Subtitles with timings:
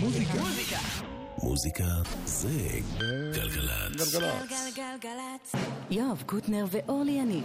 [0.00, 0.38] מוזיקה.
[1.42, 1.84] מוזיקה
[2.24, 2.48] זה
[3.34, 4.14] גלגלצ.
[4.14, 5.52] גלגלגלגלצ.
[5.90, 7.44] יואב קוטנר ואורלי יניב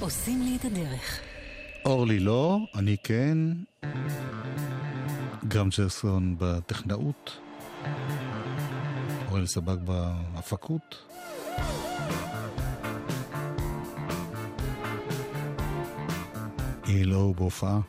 [0.00, 1.20] עושים לי את הדרך.
[1.84, 3.38] אורלי לא, אני כן.
[5.48, 7.38] גם ג'רסון בטכנאות.
[9.28, 10.96] אורל סבג בהפקות.
[16.84, 17.80] ELO בהופעה.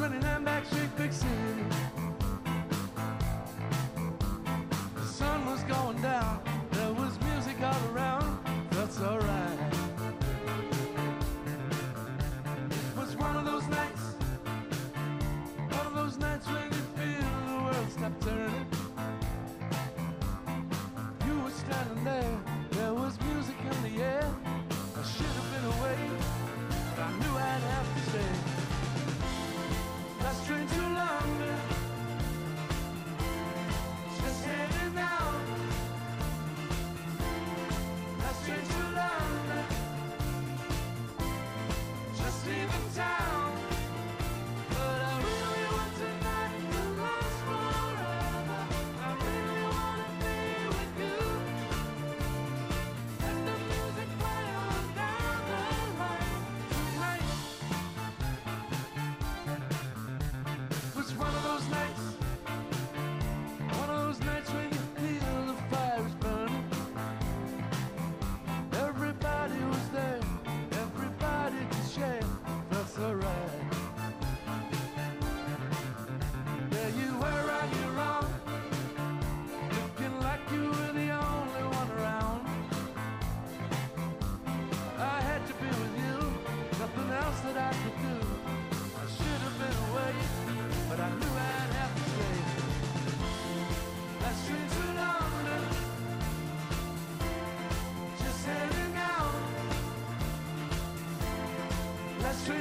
[0.00, 1.68] 29 back street fixing.
[4.94, 6.49] The sun was going down.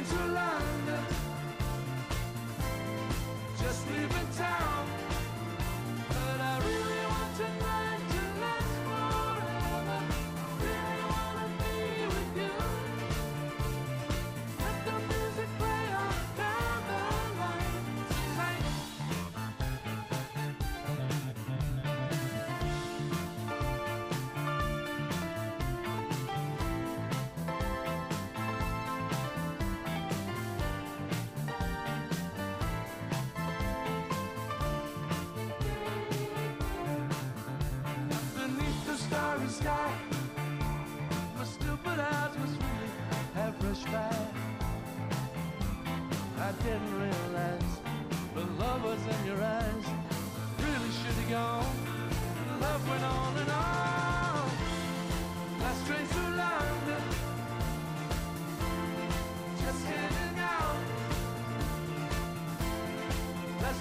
[0.09, 0.48] to love.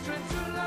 [0.09, 0.58] Church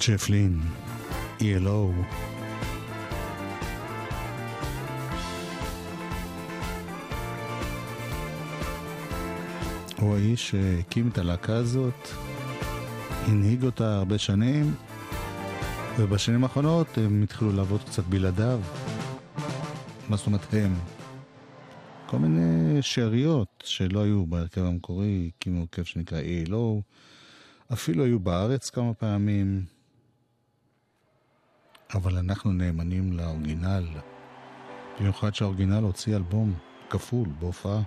[0.00, 0.60] צ'פלין,
[1.40, 1.92] ELO.
[9.98, 12.08] הוא האיש שהקים את הלהקה הזאת,
[13.26, 14.74] הנהיג אותה הרבה שנים,
[15.98, 18.60] ובשנים האחרונות הם התחילו לעבוד קצת בלעדיו.
[20.08, 20.74] מה זאת אומרת הם?
[22.06, 26.82] כל מיני שאריות שלא היו בהרכב המקורי, הקימו הרכב שנקרא ELO,
[27.72, 29.79] אפילו היו בארץ כמה פעמים.
[31.94, 33.84] אבל אנחנו נאמנים לאורגינל.
[35.00, 36.54] במיוחד שהאורגינל הוציא אלבום
[36.90, 37.82] כפול בהופעה.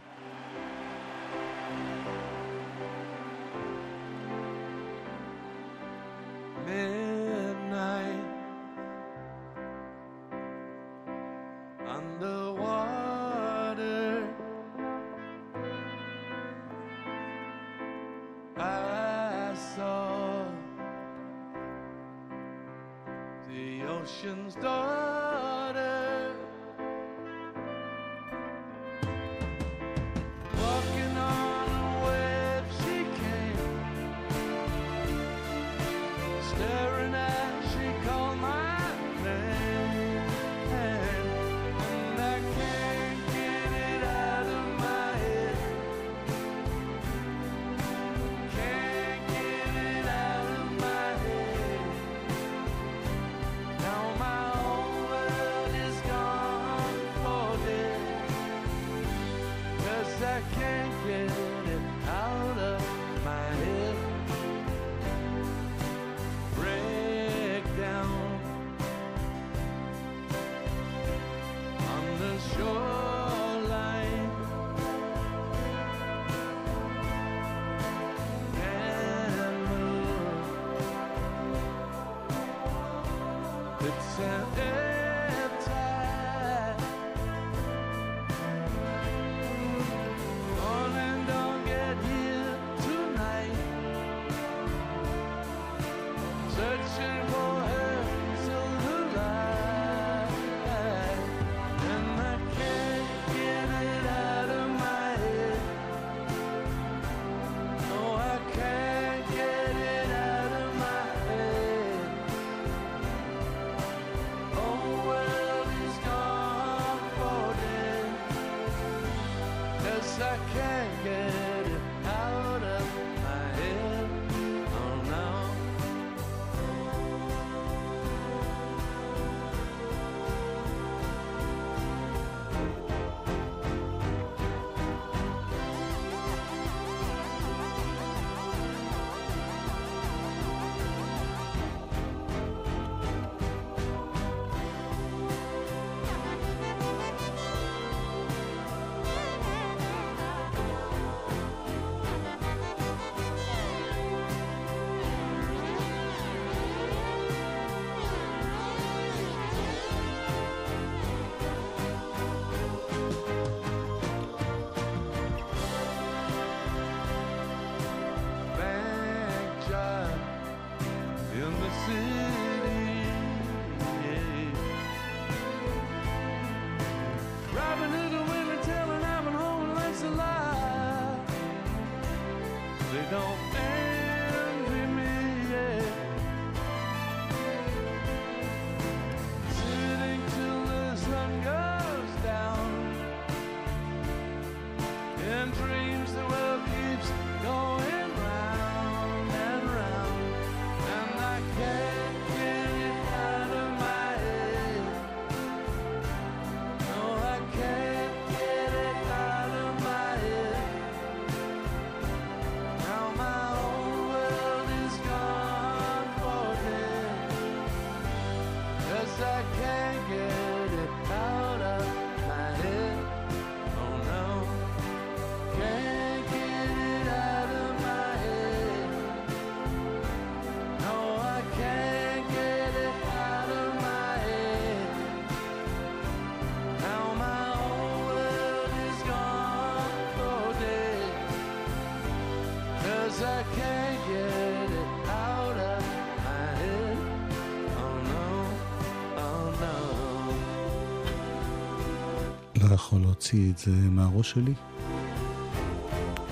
[253.13, 254.53] להוציא את זה מהראש שלי.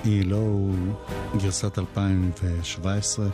[0.03, 0.69] היא לא
[1.37, 3.25] גרסת 2017.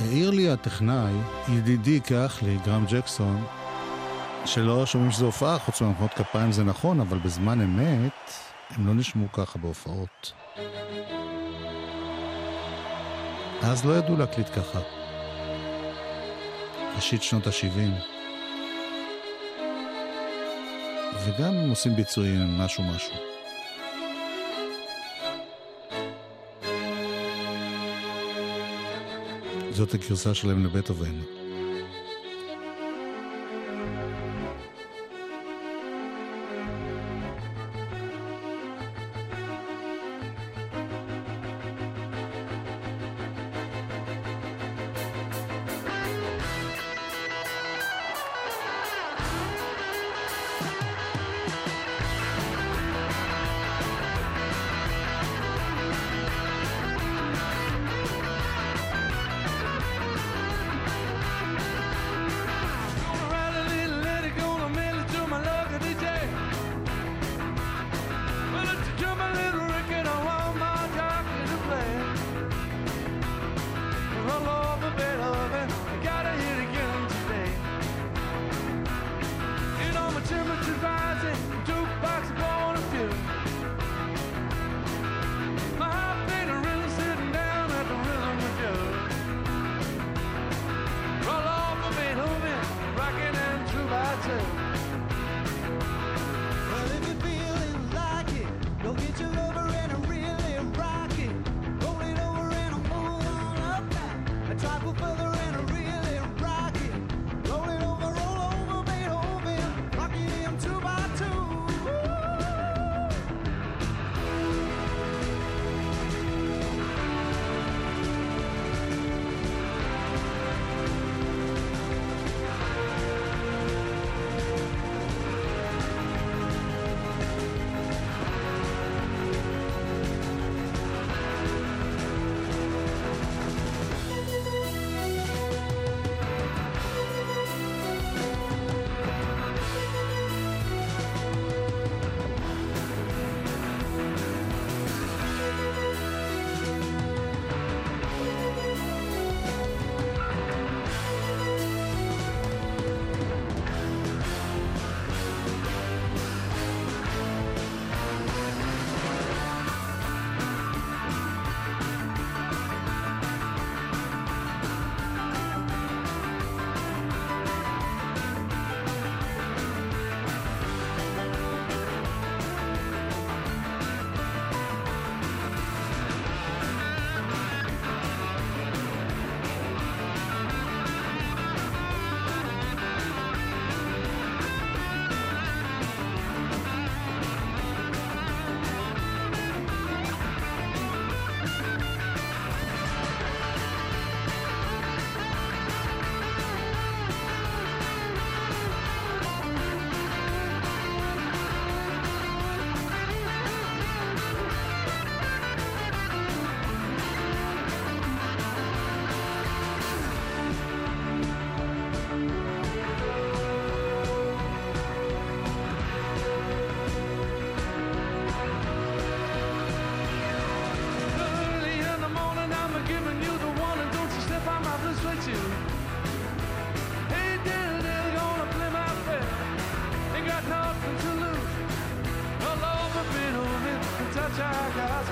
[0.00, 1.12] העיר לי הטכנאי,
[1.48, 3.44] ידידי כאח לי, גרם ג'קסון,
[4.44, 8.30] שלא שומעים שזו הופעה, חוץ מהמחאות כפיים זה נכון, אבל בזמן אמת
[8.70, 10.32] הם לא נשמעו ככה בהופעות.
[13.62, 14.80] אז לא ידעו להקליט ככה.
[16.96, 18.15] ראשית שנות ה-70.
[21.24, 23.14] וגם הם עושים ביצועים משהו משהו.
[29.70, 31.45] זאת הגרסה שלהם לבית אבינו.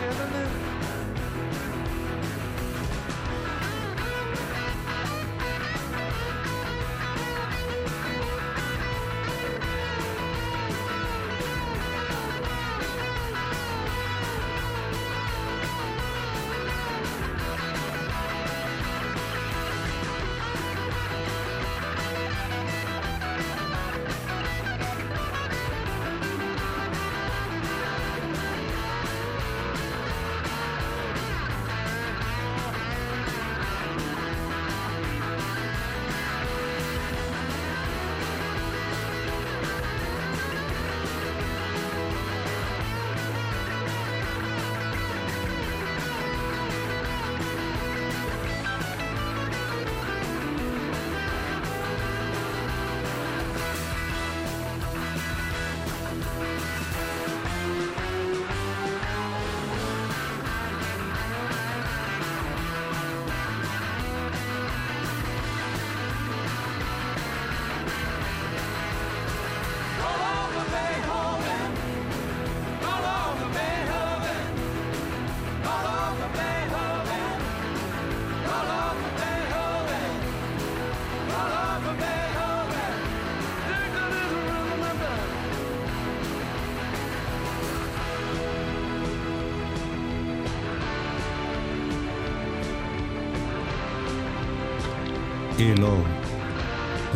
[0.05, 0.64] never knew.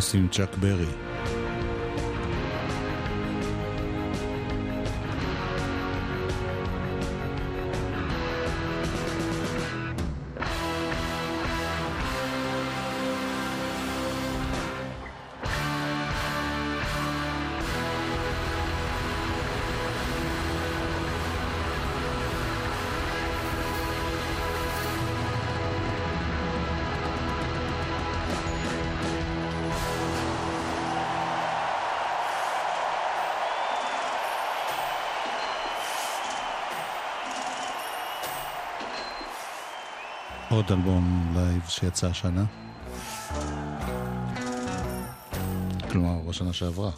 [0.09, 1.08] עושים צ'אק ברי.
[40.49, 42.45] עוד אלבום live שיצא השנה.
[45.91, 46.91] כלומר, בשנה שעברה.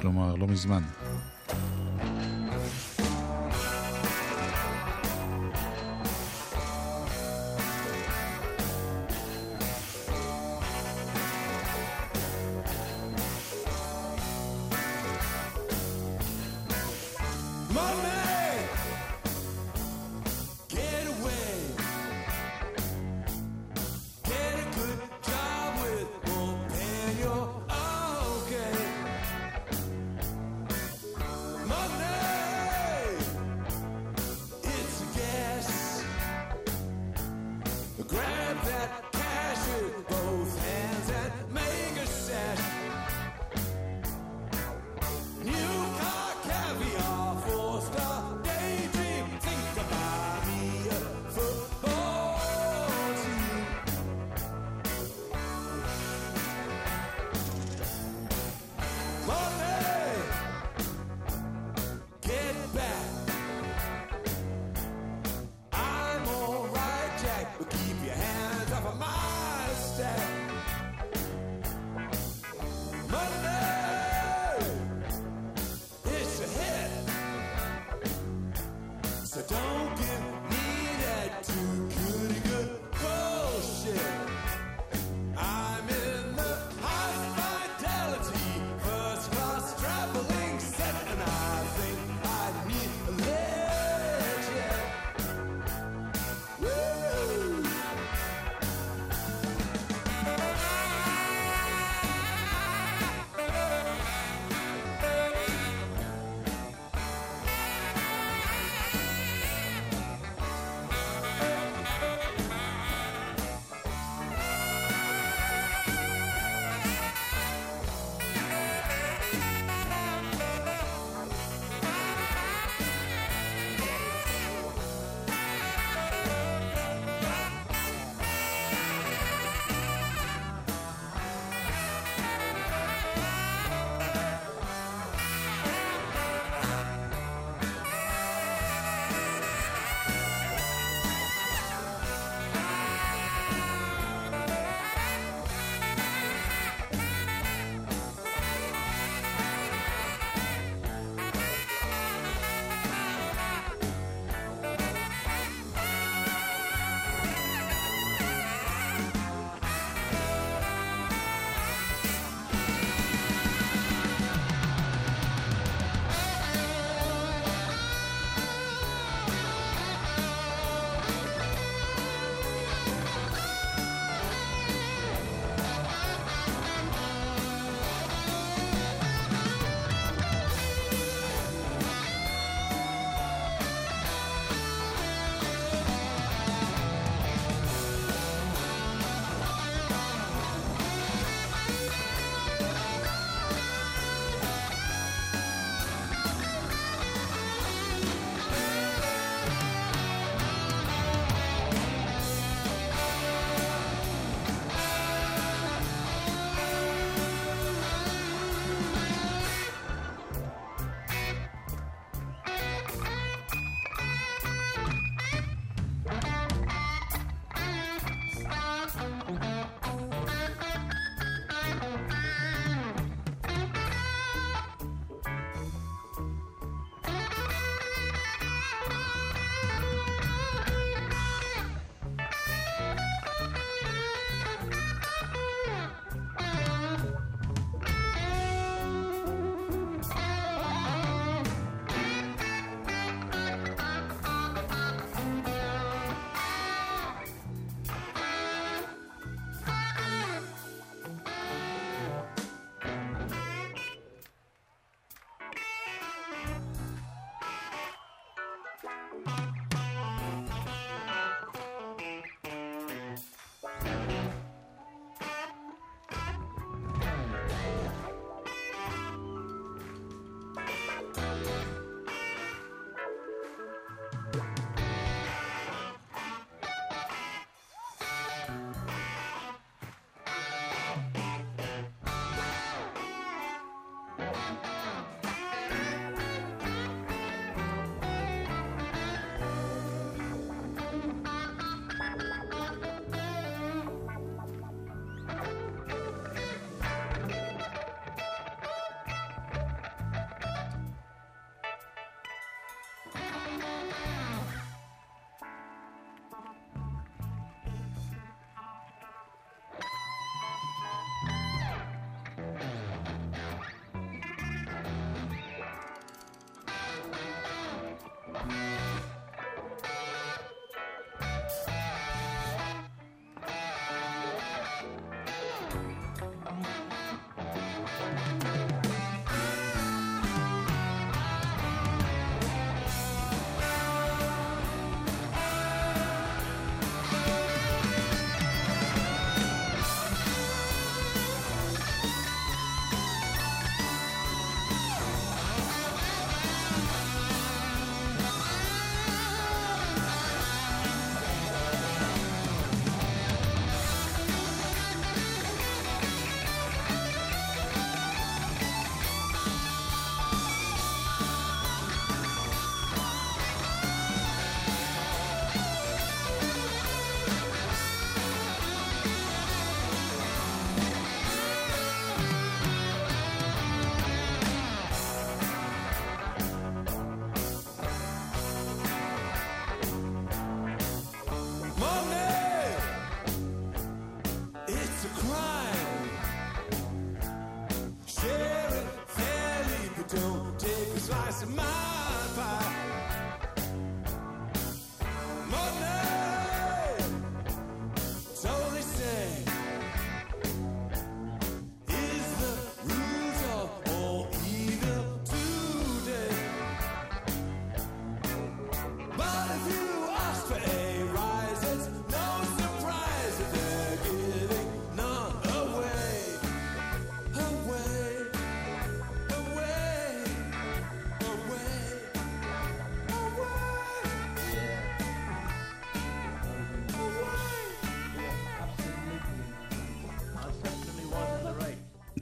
[0.00, 0.82] כלומר, לא מזמן.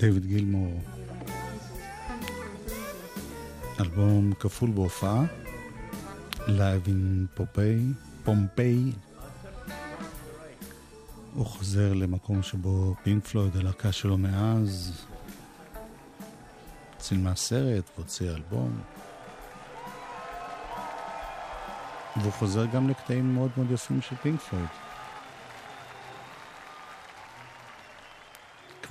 [0.03, 0.81] דיוויד גילמור.
[3.81, 5.25] אלבום כפול בהופעה,
[6.39, 8.93] Live in Pompei, פומפיי.
[11.35, 15.05] הוא חוזר למקום שבו פינק פלויד, הלהקה שלו מאז,
[16.99, 18.81] צילמה סרט והוציאה אלבום.
[22.17, 24.92] והוא חוזר גם לקטעים מאוד מאוד יפים של פינק פלויד.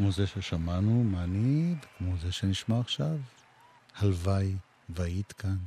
[0.02, 3.18] כמו זה ששמענו, מעמיד, כמו זה שנשמע עכשיו.
[3.96, 4.56] הלוואי
[4.90, 5.58] והיית כאן.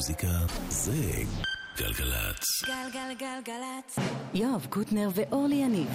[0.00, 1.22] מוזיקה זה
[1.76, 2.64] גלגלצ.
[2.66, 3.98] גלגלגלגלצ.
[4.34, 5.88] יואב קוטנר ואורלי יניב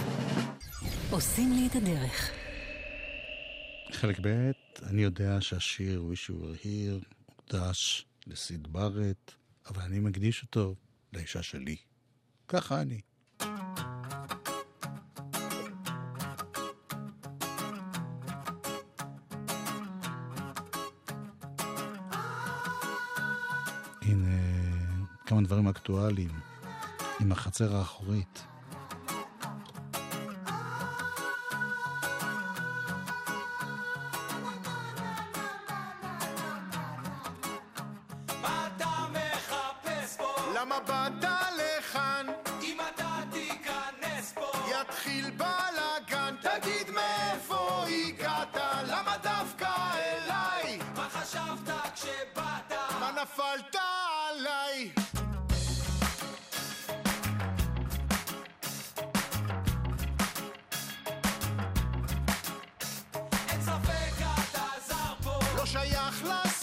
[1.11, 2.31] עושים לי את הדרך.
[3.91, 4.51] חלק ב',
[4.83, 9.31] אני יודע שהשיר Wish You Were Here הוקדש לסיד בארט,
[9.67, 10.75] אבל אני מקדיש אותו
[11.13, 11.75] לאישה שלי.
[12.47, 13.01] ככה אני.
[25.45, 26.31] דברים אקטואליים
[27.19, 28.45] עם החצר האחורית.
[65.94, 66.53] שייך לסיפור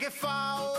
[0.00, 0.69] que fala.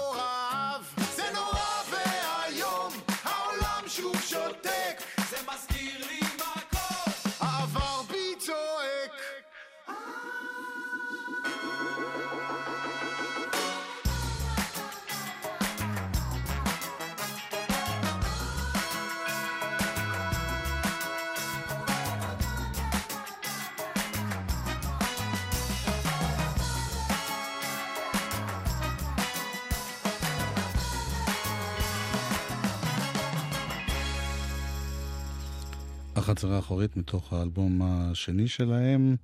[36.32, 39.16] החצר האחורית מתוך האלבום השני שלהם.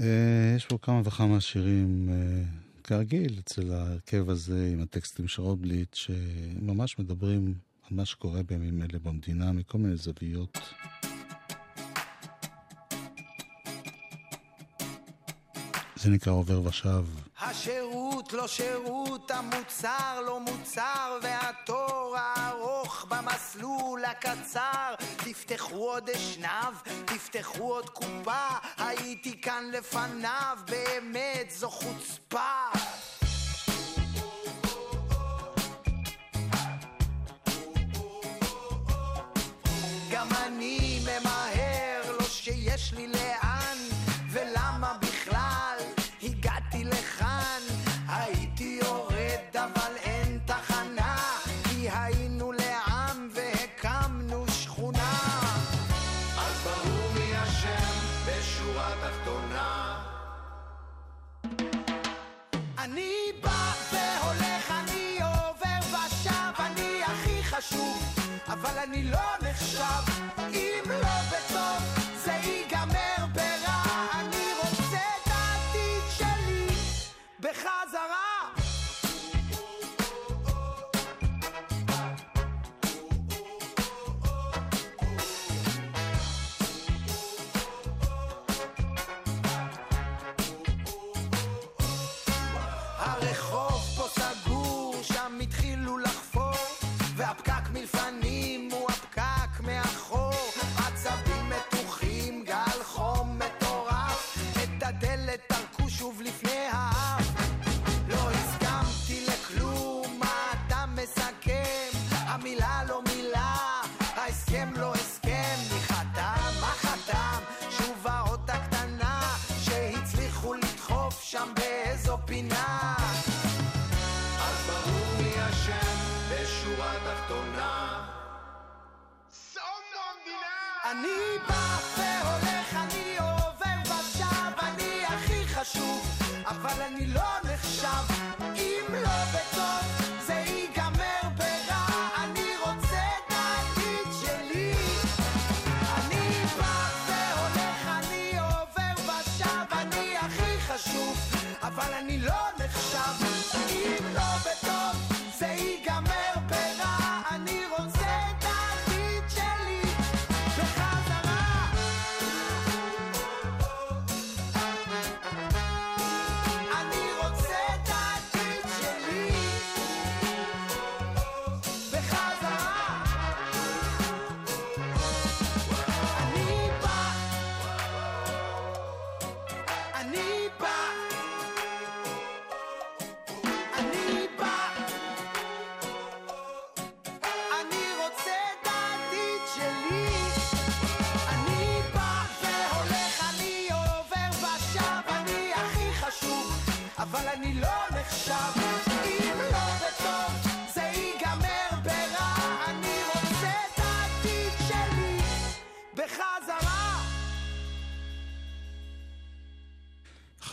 [0.00, 2.42] אה, יש פה כמה וכמה שירים, אה,
[2.84, 8.98] כרגיל, אצל ההרכב הזה עם הטקסטים של רוטבליט, שממש מדברים על מה שקורה בימים אלה
[9.02, 10.58] במדינה מכל מיני זוויות.
[15.96, 17.04] זה נקרא עובר ושב.
[18.32, 24.94] לא שירות, המוצר לא מוצר, והתור הארוך במסלול הקצר.
[25.16, 32.62] תפתחו עוד אשנב, תפתחו עוד קופה, הייתי כאן לפניו, באמת זו חוצפה.
[40.10, 43.06] גם אני ממהר, לא שיש לי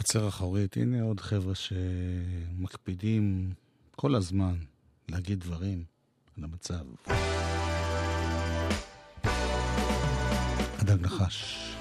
[0.08, 3.54] בחצר האחורית, הנה עוד חבר'ה שמקפידים
[3.96, 4.56] כל הזמן
[5.10, 5.84] להגיד דברים
[6.38, 6.86] על המצב.
[10.80, 11.74] הדג נחש.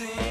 [0.00, 0.29] thing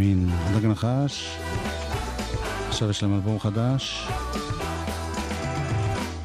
[0.00, 0.28] אני מאמין.
[0.30, 1.36] הדג נחש,
[2.68, 4.08] עכשיו יש להם אלבום חדש,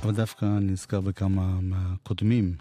[0.03, 2.55] אבל דווקא נזכר בכמה מהקודמים.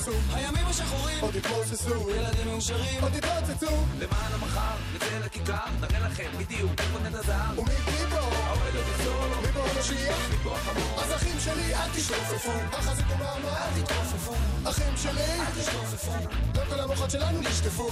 [0.00, 1.18] יתנוססו הימים השחורים.
[1.20, 3.02] עוד יתמוססו ילדים מאושרים.
[3.02, 8.76] עוד יתרוצצו למען המחר נצא לכיכר נראה לכם בדיוק איפה נט הזהב ומבלי בו האוהל
[8.76, 12.52] עוד יחזור מבוא המשיח מפה החמור אז אחים שלי אל תשתופפו.
[12.72, 14.34] החזיקו מעמד אל תתרופפו
[14.64, 16.12] אחים שלי אל תשתופפו.
[16.54, 17.90] לא כל המוחות שלנו נשטפו.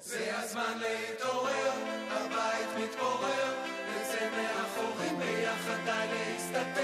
[0.00, 1.72] זה הזמן להתעורר,
[2.10, 3.54] הבית מתפורר,
[3.90, 6.83] נצא מהחורים ביחד די להסתתר.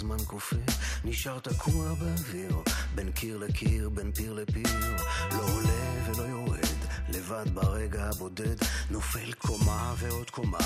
[0.00, 0.56] הזמן כופה,
[1.04, 2.56] נשאר תקוע באוויר,
[2.94, 4.96] בין קיר לקיר, בין פיר לפיר,
[5.32, 6.78] לא עולה ולא יורד,
[7.08, 8.56] לבד ברגע הבודד,
[8.90, 10.58] נופל קומה ועוד קומה,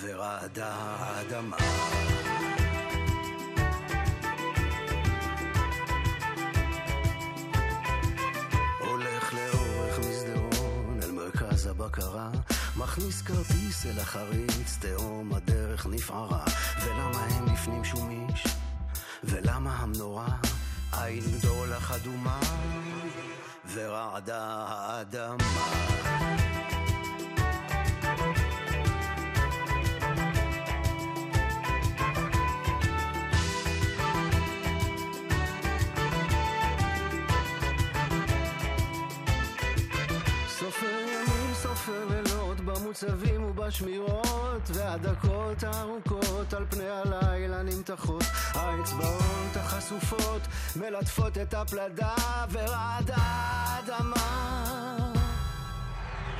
[0.00, 1.56] ורעדה האדמה.
[8.80, 12.21] הולך לאורך מסדרון אל מרכז הבקרה
[12.92, 16.44] מכניס כרטיס אל החריץ, תהום הדרך נפערה.
[16.84, 18.46] ולמה אין בפנים שום איש?
[19.24, 20.36] ולמה המנורה?
[20.92, 22.40] עין גדולה חדומה
[23.74, 25.36] ורעדה האדמה.
[41.84, 42.21] feeling
[42.92, 48.22] בצווים ובשמירות, והדקות הארוכות על פני הלילה נמתחות.
[48.54, 50.42] האצבעות החשופות
[50.76, 52.14] מלטפות את הפלדה
[52.50, 54.42] ורעד האדמה.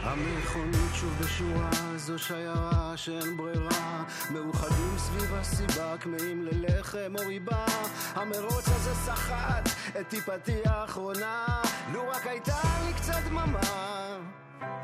[0.02, 7.66] המכונית שוב בשורה, זו שיירה שאין ברירה מאוחדים סביב הסיבה, כמהים ללחם או ריבה
[8.14, 9.68] המרוץ הזה סחט
[10.00, 11.46] את טיפתי האחרונה
[11.92, 13.92] לו רק הייתה לי קצת דממה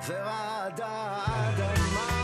[0.06, 0.86] ורעדה
[1.26, 2.18] האדמה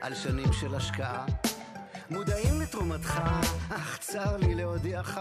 [0.00, 1.41] על שנים של השקעה.
[2.82, 3.20] לתרומתך,
[3.70, 5.20] אך צר לי להודיעך,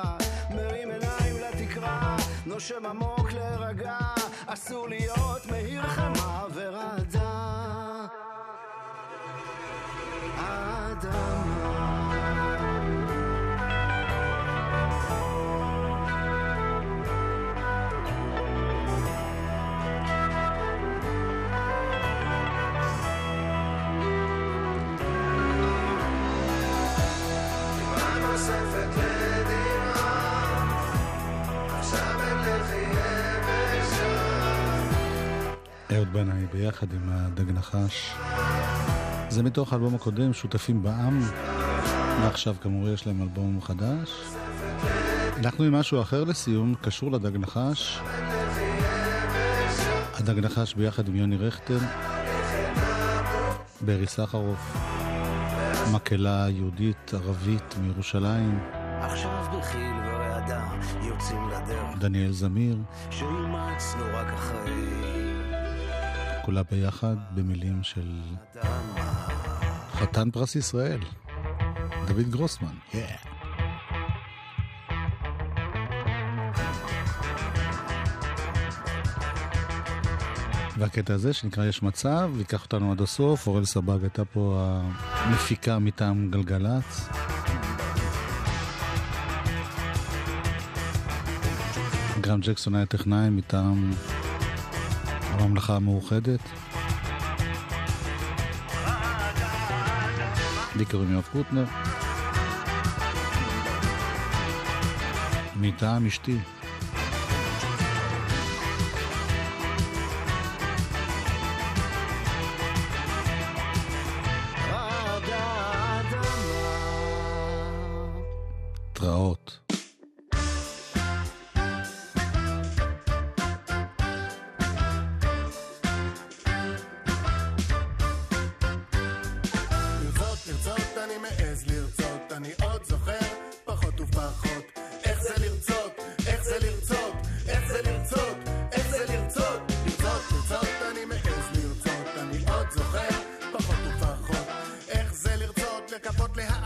[0.50, 3.98] מרים עיניים לתקרה, נושם עמוק להירגע,
[4.46, 7.52] אסור להיות מהיר חמה ורעדה.
[11.02, 11.41] נוספת
[35.96, 38.14] אהוד בנאי ביחד עם הדג נחש.
[39.30, 41.20] זה מתוך האלבום הקודם, שותפים בעם.
[42.22, 44.10] ועכשיו כאמור יש להם אלבום חדש.
[45.38, 48.00] אנחנו עם משהו אחר לסיום, קשור לדג נחש.
[50.14, 51.78] הדג נחש ביחד עם יוני רכטר.
[53.82, 54.78] ברי סחרוף.
[55.94, 58.60] מקהלה יהודית ערבית מירושלים.
[59.02, 60.64] עכשיו בחיל ורעדה
[61.02, 62.78] יוצאים לדרך, דניאל זמיר.
[63.10, 65.31] שאימצנו רק אחרי
[66.46, 68.22] כולה ביחד במילים של
[69.94, 71.00] חתן פרס ישראל,
[72.08, 72.76] דוד גרוסמן.
[72.92, 72.96] Yeah.
[80.78, 84.72] והקטע הזה שנקרא יש מצב, ייקח אותנו עד הסוף, אורל סבג הייתה פה
[85.14, 87.10] המפיקה מטעם גלגלצ.
[92.22, 93.92] גרם ג'קסון היה טכנאי מטעם
[95.42, 96.40] הממלכה המאוחדת.
[100.76, 101.66] לי קוראים יואב קוטנר.
[105.56, 106.38] מטעם אשתי.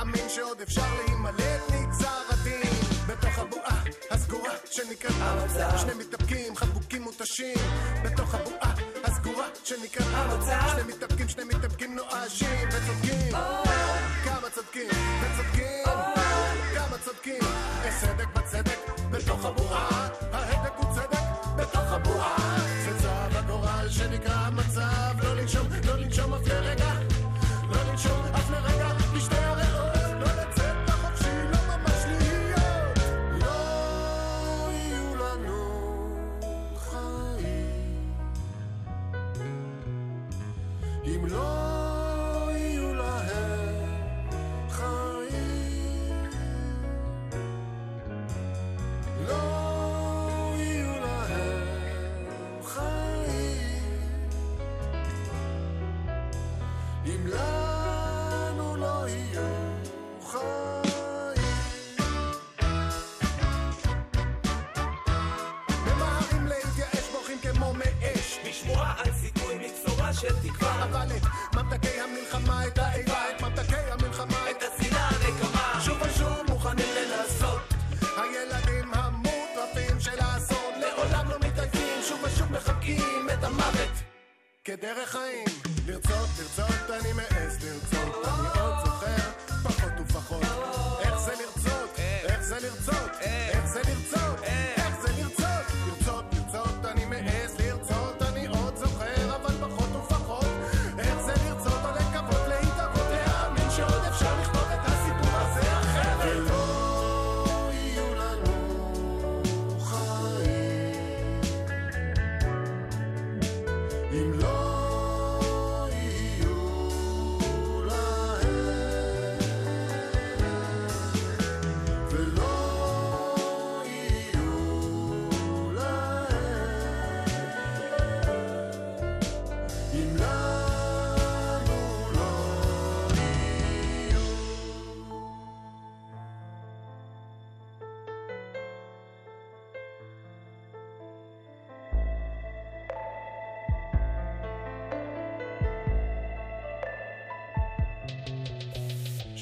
[0.06, 2.72] להאמין שעוד אפשר להימלט נגזר הדין.
[3.08, 5.78] בתוך הבועה הסגורה שנקראת המצב.
[5.78, 7.58] שני מתאפקים, חבוקים מותשים.
[8.03, 10.68] בתוך הבועה הסגורה שנקראת המצב.
[10.72, 12.70] שני מתאפקים, שני מתאפקים נואשים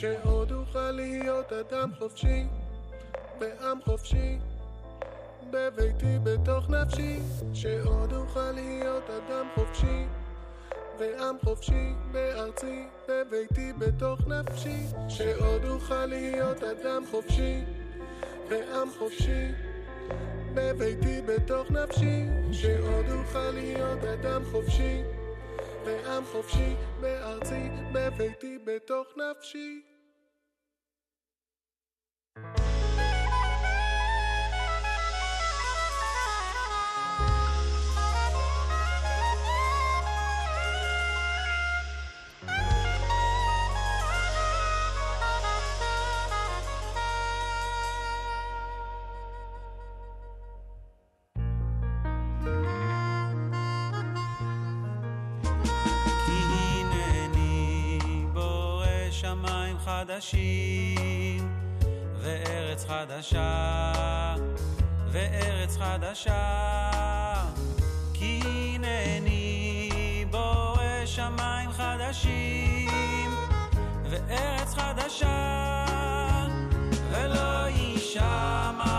[0.03, 2.43] שעוד אוכל להיות אדם חופשי,
[3.39, 4.37] בעם חופשי,
[5.51, 7.19] בביתי בתוך נפשי,
[7.53, 10.05] שעוד אוכל להיות אדם חופשי,
[10.99, 14.77] ועם חופשי, בארצי, בביתי בתוך נפשי,
[15.09, 17.61] שעוד אוכל להיות אדם חופשי,
[18.49, 19.51] ועם חופשי,
[20.53, 25.03] בביתי בתוך נפשי, שעוד אוכל להיות אדם חופשי,
[25.85, 29.92] ועם חופשי, בארצי, בביתי בתוך נפשי.
[60.13, 61.49] חדשים
[62.21, 63.93] וארץ חדשה
[65.11, 67.41] וארץ חדשה.
[68.13, 73.31] כי הנני בורא שמיים חדשים
[74.09, 75.85] וארץ חדשה
[77.11, 78.92] ולא יישמע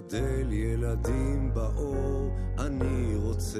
[0.00, 3.58] ולגדל ילדים באור אני רוצה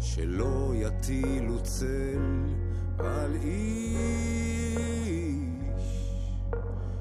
[0.00, 2.44] שלא יטילו צל
[2.98, 4.80] על איש,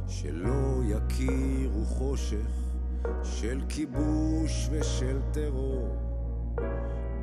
[0.08, 2.50] שלא יכירו חושך
[3.24, 5.96] של כיבוש ושל טרור.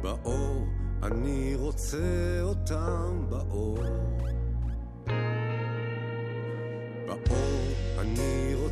[0.02, 0.66] באור
[1.02, 3.26] אני רוצה אותם.
[3.28, 3.78] באור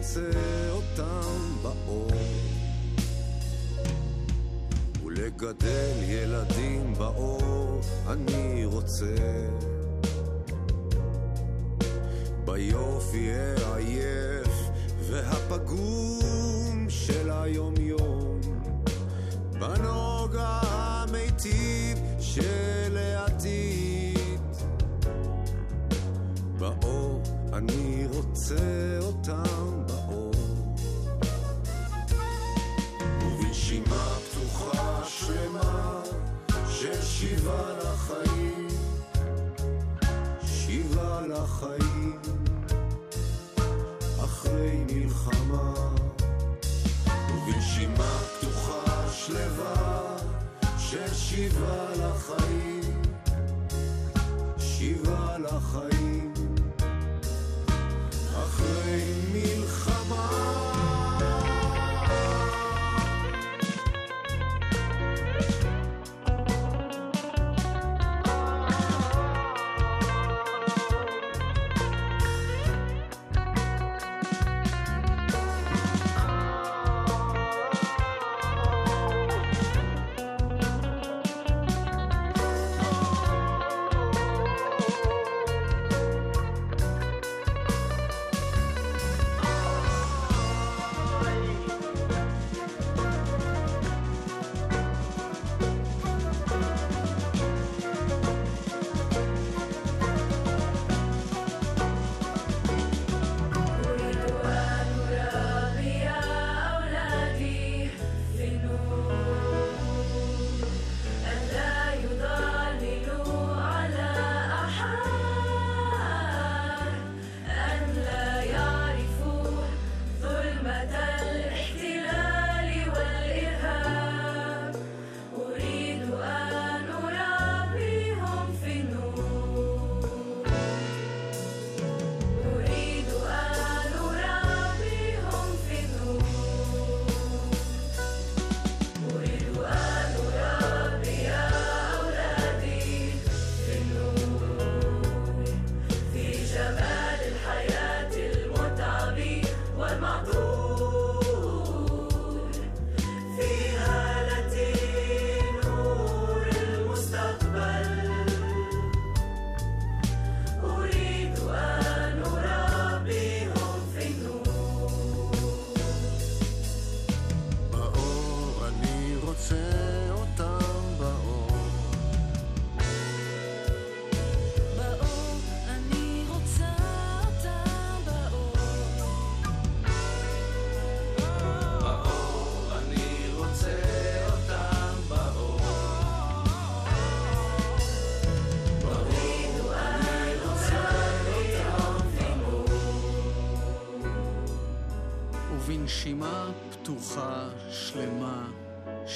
[0.05, 2.11] רוצה אותם באור.
[5.05, 9.17] ולגדל ילדים באור אני רוצה
[12.45, 18.41] ביופי העייף והפגום של היום-יום,
[19.53, 24.41] בנוגע המיטיב של העתיד.
[26.59, 29.74] באור אני רוצה אותם
[41.65, 42.19] שיבה לחיים,
[44.25, 45.75] אחרי מלחמה.
[47.33, 50.17] ובנשימה פתוחה שלווה
[50.79, 53.03] של שיבה לחיים,
[54.59, 56.04] שיבה לחיים,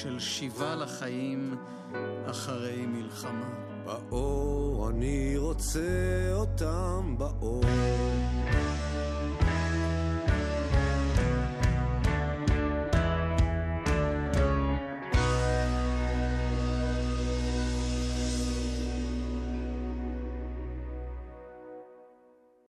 [0.02, 1.56] של שיבה לחיים
[2.30, 3.54] אחרי מלחמה.
[3.84, 7.67] באור אני רוצה אותם באור.